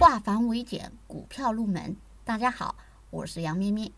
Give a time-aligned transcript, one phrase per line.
[0.00, 1.94] 化繁为简，股票入门。
[2.24, 2.74] 大家好，
[3.10, 3.92] 我是杨咩咩。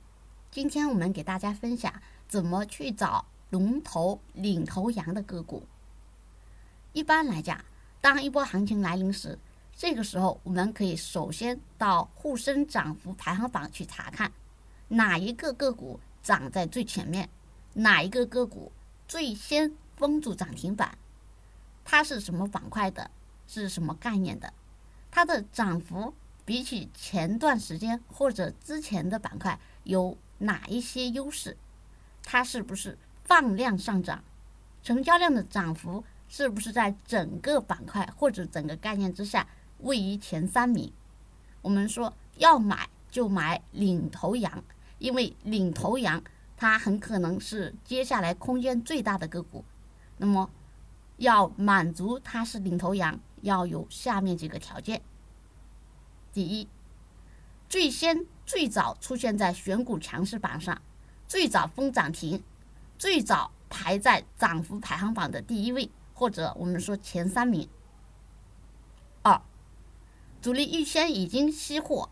[0.50, 1.94] 今天我们给大家分享
[2.26, 5.64] 怎么去找龙头领头羊的个股。
[6.92, 7.64] 一般来讲，
[8.00, 9.38] 当一波行情来临时，
[9.76, 14.32] 这个时候我们可以首先到沪深涨幅排行榜去查看，
[14.88, 17.28] 哪一个个股涨在最前面，
[17.74, 18.72] 哪一个个股
[19.06, 20.98] 最先封住涨停板，
[21.84, 23.08] 它是什么板块的，
[23.46, 24.52] 是什么概念的。
[25.12, 26.12] 它的涨幅
[26.44, 31.56] 比起前段时间或者之前的板块有哪一些优势？
[32.24, 34.24] 它是不是放量上涨？
[34.82, 39.46] 成交量的涨幅是不是在整个板块或者整个概念之下
[39.80, 40.90] 位于前三名？
[41.60, 44.64] 我们说要买就买领头羊，
[44.98, 46.24] 因为领头羊
[46.56, 49.62] 它很可能是接下来空间最大的个股。
[50.16, 50.50] 那么
[51.18, 53.20] 要满足它是领头羊。
[53.42, 55.02] 要有下面几个条件：
[56.32, 56.68] 第一，
[57.68, 60.80] 最先最早出现在选股强势榜上，
[61.28, 62.42] 最早封涨停，
[62.96, 67.68] 最早排在涨幅排行榜的第一位，或者我们说前三名。
[69.22, 69.42] 二，
[70.40, 72.10] 主力预先已经吸货，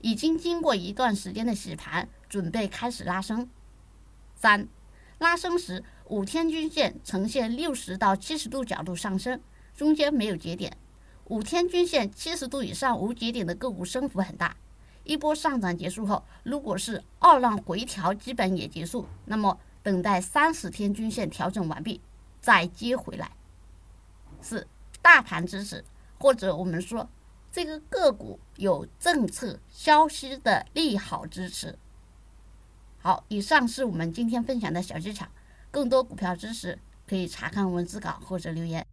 [0.00, 3.48] 已经经过一段时间的洗盘，准备开始拉升。
[4.34, 4.68] 三，
[5.18, 9.40] 拉升时五天均线呈现六十到七十度角度上升。
[9.76, 10.76] 中间没有节点，
[11.24, 14.56] 五天均线七十度以上无节点的个股升幅很大。
[15.02, 22.00] 一波上涨结束后，如果是二浪回调基本也结束，那么等待三十天均线调整完毕
[22.40, 23.32] 再接回来。
[24.40, 24.66] 四
[25.02, 25.84] 大盘支持，
[26.18, 27.08] 或者我们说
[27.50, 31.78] 这个个股有政策消息的利好支持。
[32.98, 35.26] 好，以上是我们今天分享的小技巧，
[35.70, 38.86] 更多股票知识可以查看文字稿或者留言。